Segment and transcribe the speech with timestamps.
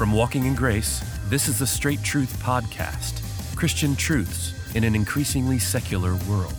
[0.00, 3.22] From Walking in Grace, this is the Straight Truth Podcast
[3.54, 6.54] Christian truths in an increasingly secular world.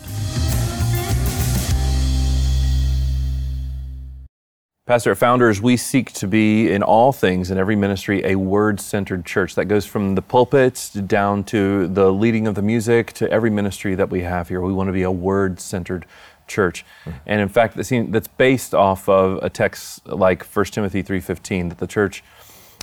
[4.86, 9.26] Pastor, Founders, we seek to be in all things in every ministry a word centered
[9.26, 9.56] church.
[9.56, 13.96] That goes from the pulpits down to the leading of the music to every ministry
[13.96, 14.60] that we have here.
[14.60, 16.06] We want to be a word centered
[16.46, 16.84] church.
[17.26, 21.88] And in fact, that's based off of a text like 1 Timothy 3.15, that the
[21.88, 22.22] church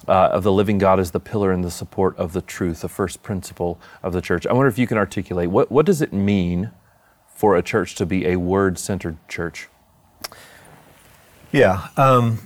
[0.07, 2.89] uh, of the living God is the pillar and the support of the truth, the
[2.89, 4.47] first principle of the church.
[4.47, 6.71] I wonder if you can articulate, what, what does it mean
[7.27, 9.67] for a church to be a word-centered church?
[11.51, 11.87] Yeah.
[11.97, 12.39] Um,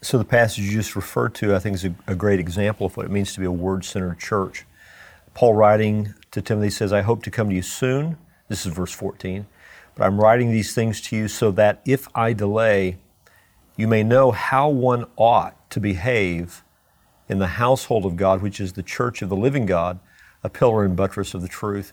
[0.00, 2.96] so the passage you just referred to, I think, is a, a great example of
[2.96, 4.64] what it means to be a word-centered church.
[5.34, 8.16] Paul writing to Timothy says, I hope to come to you soon.
[8.48, 9.46] This is verse 14.
[9.94, 12.96] But I'm writing these things to you so that if I delay,
[13.76, 16.62] you may know how one ought to behave
[17.28, 19.98] in the household of God, which is the church of the living God,
[20.42, 21.92] a pillar and buttress of the truth.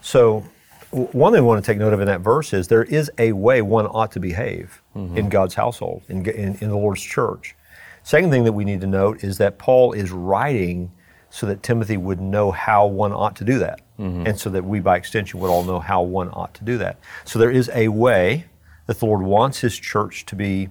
[0.00, 0.44] So,
[0.90, 3.32] one thing we want to take note of in that verse is there is a
[3.32, 5.18] way one ought to behave mm-hmm.
[5.18, 7.56] in God's household, in, in, in the Lord's church.
[8.04, 10.92] Second thing that we need to note is that Paul is writing
[11.28, 13.80] so that Timothy would know how one ought to do that.
[13.98, 14.26] Mm-hmm.
[14.26, 16.98] And so that we, by extension, would all know how one ought to do that.
[17.24, 18.46] So there is a way
[18.86, 20.68] that the Lord wants His church to be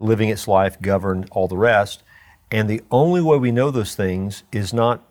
[0.00, 2.02] living its life, governed, all the rest.
[2.50, 5.02] And the only way we know those things is not,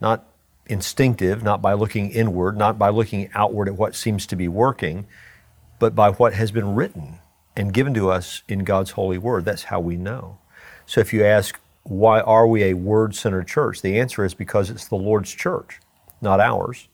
[0.00, 0.24] not
[0.66, 5.06] instinctive, not by looking inward, not by looking outward at what seems to be working,
[5.78, 7.18] but by what has been written
[7.56, 9.44] and given to us in God's holy word.
[9.44, 10.38] That's how we know.
[10.86, 13.82] So if you ask, why are we a word centered church?
[13.82, 15.80] The answer is because it's the Lord's church,
[16.20, 16.88] not ours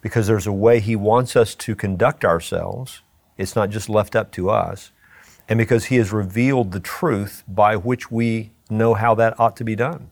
[0.00, 3.02] because there's a way He wants us to conduct ourselves.
[3.36, 4.90] It's not just left up to us.
[5.48, 9.64] And because He has revealed the truth by which we know how that ought to
[9.64, 10.10] be done.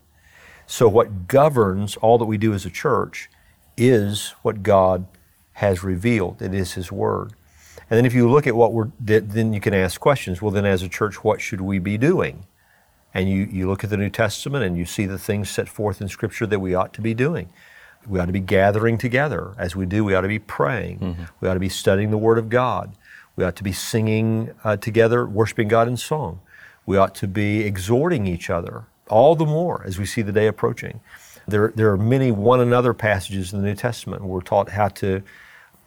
[0.67, 3.29] So, what governs all that we do as a church
[3.77, 5.07] is what God
[5.55, 6.43] has revealed.
[6.43, 7.33] It is His Word.
[7.89, 10.43] And then, if you look at what we're, then you can ask questions.
[10.43, 12.47] Well, then, as a church, what should we be doing?
[13.15, 16.01] And you, you look at the New Testament and you see the things set forth
[16.01, 17.51] in Scripture that we ought to be doing
[18.09, 19.53] we ought to be gathering together.
[19.59, 20.99] As we do, we ought to be praying.
[20.99, 21.23] Mm-hmm.
[21.41, 22.93] We ought to be studying the Word of God.
[23.35, 26.41] We ought to be singing uh, together, worshiping God in song.
[26.87, 30.47] We ought to be exhorting each other all the more as we see the day
[30.47, 31.01] approaching.
[31.47, 34.89] There, there are many one another passages in the New Testament where we're taught how
[34.89, 35.23] to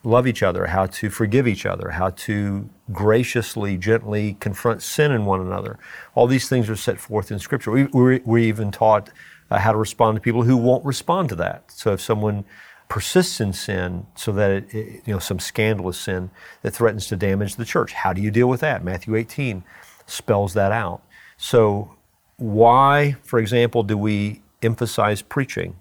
[0.02, 5.26] love each other, how to forgive each other, how to graciously, gently confront sin in
[5.26, 5.78] one another.
[6.14, 7.70] All these things are set forth in Scripture.
[7.70, 9.10] We, we're, we're even taught
[9.50, 11.70] uh, how to respond to people who won't respond to that.
[11.72, 12.44] So if someone
[12.88, 16.30] persists in sin so that it, it, you know some scandalous sin
[16.62, 18.82] that threatens to damage the church, how do you deal with that?
[18.82, 19.62] Matthew 18
[20.10, 21.02] spells that out.
[21.36, 21.94] So
[22.36, 25.76] why, for example, do we emphasize preaching?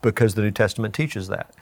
[0.00, 1.54] Because the New Testament teaches that.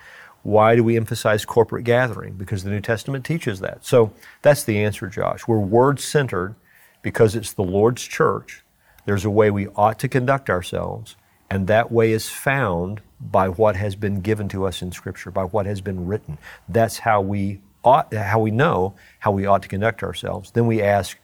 [0.42, 2.34] Why do we emphasize corporate gathering?
[2.34, 3.84] Because the New Testament teaches that.
[3.84, 5.46] So that's the answer, Josh.
[5.46, 6.54] We're word centered
[7.02, 8.62] because it's the Lord's church.
[9.04, 11.16] There's a way we ought to conduct ourselves.
[11.50, 15.44] And that way is found by what has been given to us in Scripture, by
[15.44, 16.38] what has been written.
[16.68, 20.52] That's how we ought, how we know how we ought to conduct ourselves.
[20.52, 21.18] Then we ask,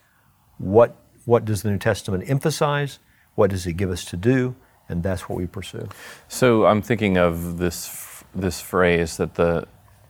[0.59, 2.99] what, what does the New Testament emphasize?
[3.34, 4.55] What does it give us to do?
[4.89, 5.89] And that's what we pursue.
[6.28, 9.67] So I'm thinking of this this phrase that the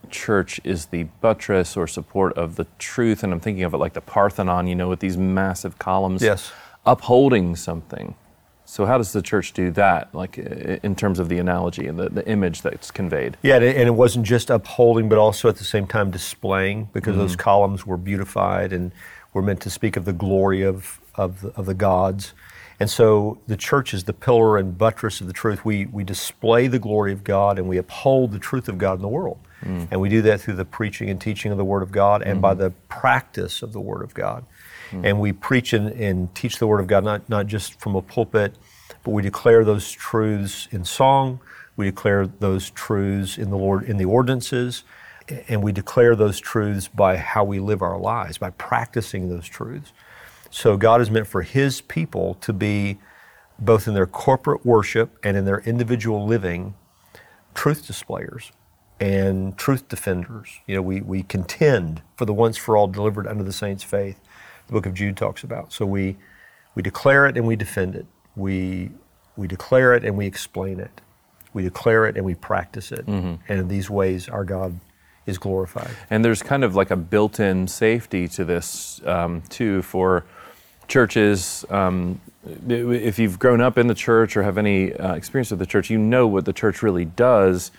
[0.09, 3.93] church is the buttress or support of the truth, and I'm thinking of it like
[3.93, 6.51] the Parthenon, you know, with these massive columns yes.
[6.85, 8.15] upholding something.
[8.65, 12.09] So how does the church do that, like in terms of the analogy and the,
[12.09, 13.37] the image that's conveyed?
[13.41, 17.21] Yeah, and it wasn't just upholding, but also at the same time displaying, because mm-hmm.
[17.21, 18.91] those columns were beautified and
[19.37, 22.33] were meant to speak of the glory of, of, the, of the gods.
[22.79, 25.63] And so the church is the pillar and buttress of the truth.
[25.63, 29.01] We, we display the glory of God and we uphold the truth of God in
[29.01, 29.37] the world.
[29.63, 29.87] Mm.
[29.91, 32.33] And we do that through the preaching and teaching of the Word of God and
[32.33, 32.41] mm-hmm.
[32.41, 34.43] by the practice of the Word of God.
[34.91, 35.05] Mm.
[35.05, 38.01] And we preach and, and, teach the Word of God, not, not just from a
[38.01, 38.55] pulpit,
[39.03, 41.39] but we declare those truths in song.
[41.75, 44.83] We declare those truths in the Lord in the ordinances,
[45.47, 49.91] and we declare those truths by how we live our lives, by practicing those truths.
[50.49, 52.97] So God is meant for His people to be
[53.59, 56.75] both in their corporate worship and in their individual living
[57.53, 58.51] truth displayers
[58.99, 60.59] and truth defenders.
[60.67, 64.19] You know, we, we contend for the once for all delivered under the saints' faith
[64.67, 65.73] the book of Jude talks about.
[65.73, 66.17] So we,
[66.75, 68.05] we declare it and we defend it.
[68.35, 68.91] We,
[69.35, 71.01] we declare it and we explain it.
[71.53, 73.05] We declare it and we practice it.
[73.05, 73.35] Mm-hmm.
[73.47, 74.79] And in these ways, our God
[75.27, 75.91] is glorified.
[76.09, 80.25] And there's kind of like a built in safety to this, um, too, for
[80.87, 81.63] churches.
[81.69, 82.19] Um,
[82.67, 85.89] if you've grown up in the church or have any uh, experience with the church,
[85.89, 87.71] you know what the church really does.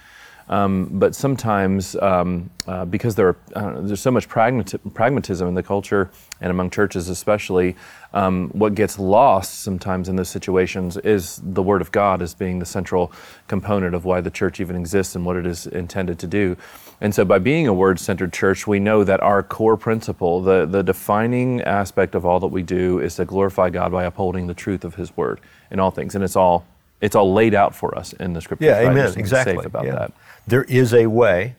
[0.48, 3.36] Um, but sometimes, um, uh, because there are,
[3.72, 6.10] know, there's so much pragmati- pragmatism in the culture
[6.40, 7.76] and among churches especially,
[8.14, 12.58] um, what gets lost sometimes in those situations is the Word of God as being
[12.58, 13.12] the central
[13.46, 16.56] component of why the church even exists and what it is intended to do.
[17.00, 20.66] And so, by being a Word centered church, we know that our core principle, the,
[20.66, 24.54] the defining aspect of all that we do, is to glorify God by upholding the
[24.54, 25.40] truth of His Word
[25.70, 26.14] in all things.
[26.14, 26.66] And it's all
[27.00, 28.66] it's all laid out for us in the scripture.
[28.66, 29.14] Yeah, amen.
[29.16, 29.56] Exactly.
[29.56, 29.92] Safe about yeah.
[29.92, 30.12] that.
[30.46, 31.56] There is a way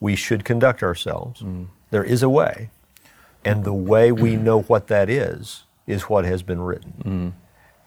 [0.00, 1.42] we should conduct ourselves.
[1.42, 1.68] Mm.
[1.90, 2.70] There is a way,
[3.44, 6.94] and the way we know what that is is what has been written.
[7.04, 7.32] Mm.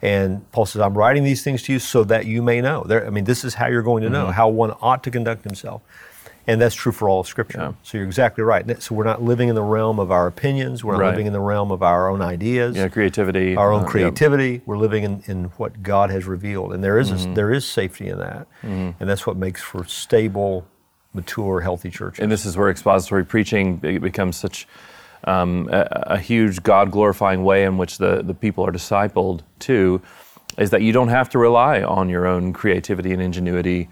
[0.01, 3.05] And Paul says, "I'm writing these things to you so that you may know." There,
[3.05, 4.33] I mean, this is how you're going to know mm-hmm.
[4.33, 5.81] how one ought to conduct himself.
[6.45, 7.59] And that's true for all of Scripture.
[7.59, 7.73] Yeah.
[7.83, 8.81] So you're exactly right.
[8.81, 10.83] So we're not living in the realm of our opinions.
[10.83, 11.09] We're not right.
[11.11, 12.75] living in the realm of our own ideas.
[12.75, 13.55] Yeah, creativity.
[13.55, 14.61] Our own uh, creativity.
[14.65, 16.73] We're living in, in what God has revealed.
[16.73, 17.31] And there is, mm-hmm.
[17.31, 18.47] a, there is safety in that.
[18.61, 18.91] Mm-hmm.
[18.99, 20.67] And that's what makes for stable,
[21.13, 22.21] mature, healthy churches.
[22.21, 24.67] And this is where expository preaching becomes such
[25.23, 30.01] um, a, a huge God glorifying way in which the, the people are discipled too,
[30.57, 33.87] is that you don't have to rely on your own creativity and ingenuity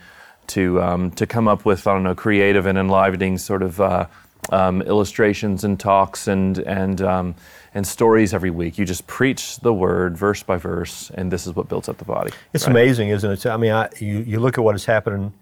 [0.51, 4.07] to um, to come up with I don't know creative and enlivening sort of uh,
[4.51, 7.35] um, illustrations and talks and and um,
[7.73, 8.77] and stories every week.
[8.77, 12.05] You just preach the word verse by verse, and this is what builds up the
[12.05, 12.31] body.
[12.53, 12.71] It's right?
[12.71, 13.45] amazing, isn't it?
[13.45, 15.33] I mean, I, you you look at what is happening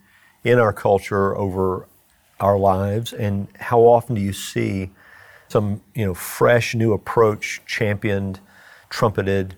[0.43, 1.87] in our culture over
[2.39, 4.91] our lives, and how often do you see
[5.47, 8.39] some you know fresh new approach championed,
[8.89, 9.55] trumpeted,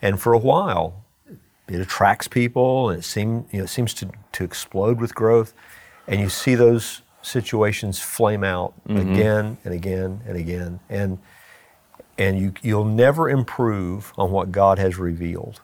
[0.00, 1.04] and for a while
[1.68, 5.52] it attracts people and it, seem, you know, it seems to, to explode with growth.
[6.06, 9.12] And you see those situations flame out mm-hmm.
[9.12, 10.80] again and again and again.
[10.88, 11.18] And,
[12.16, 15.60] and you, you'll never improve on what God has revealed.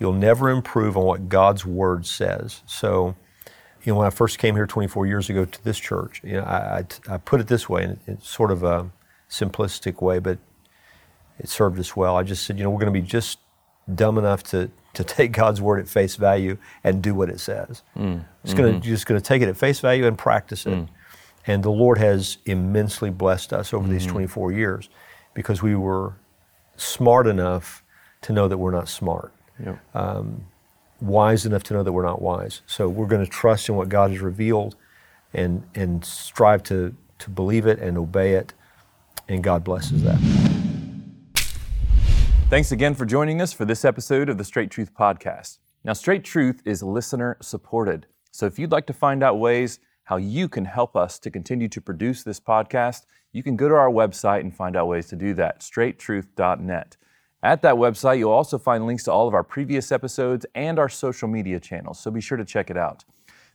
[0.00, 2.62] You'll never improve on what God's Word says.
[2.66, 3.14] So,
[3.84, 6.42] you know, when I first came here 24 years ago to this church, you know,
[6.42, 8.90] I, I, I put it this way, and it's sort of a
[9.28, 10.38] simplistic way, but
[11.38, 12.16] it served us well.
[12.16, 13.38] I just said, you know, we're going to be just
[13.92, 17.82] dumb enough to to take God's word at face value and do what it says.
[17.96, 18.24] Mm.
[18.44, 18.80] It's gonna, mm-hmm.
[18.80, 20.70] just going to take it at face value and practice it.
[20.70, 20.88] Mm.
[21.46, 23.92] And the Lord has immensely blessed us over mm-hmm.
[23.92, 24.88] these 24 years
[25.34, 26.14] because we were
[26.76, 27.82] smart enough
[28.22, 29.32] to know that we're not smart,
[29.62, 29.78] yep.
[29.94, 30.46] um,
[31.00, 32.62] wise enough to know that we're not wise.
[32.66, 34.76] So we're going to trust in what God has revealed
[35.34, 38.54] and, and strive to, to believe it and obey it.
[39.28, 40.63] And God blesses that.
[42.54, 45.58] Thanks again for joining us for this episode of the Straight Truth Podcast.
[45.82, 48.06] Now, Straight Truth is listener supported.
[48.30, 51.66] So if you'd like to find out ways how you can help us to continue
[51.66, 55.16] to produce this podcast, you can go to our website and find out ways to
[55.16, 56.96] do that, straighttruth.net.
[57.42, 60.88] At that website, you'll also find links to all of our previous episodes and our
[60.88, 63.04] social media channels, so be sure to check it out.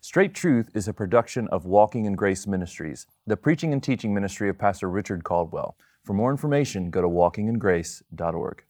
[0.01, 4.49] Straight Truth is a production of Walking in Grace Ministries, the preaching and teaching ministry
[4.49, 5.77] of Pastor Richard Caldwell.
[6.03, 8.63] For more information, go to walkingingrace.org.